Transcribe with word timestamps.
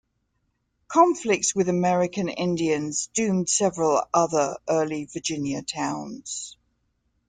Conflicts 0.87 1.53
with 1.53 1.69
American 1.69 2.27
Indians 2.27 3.11
doomed 3.13 3.47
several 3.49 4.01
other 4.15 4.57
early 4.67 5.05
Virginia 5.05 5.61
towns. 5.61 6.57